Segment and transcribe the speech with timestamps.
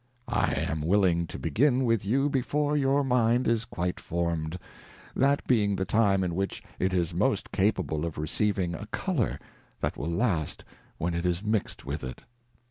[0.27, 4.57] I am willing to begin with you before your Mind is quite formed,
[5.15, 9.37] that being the time in which it is most capable of receiving a Colour
[9.79, 10.63] that will last
[10.97, 12.23] when it is mix'd with it.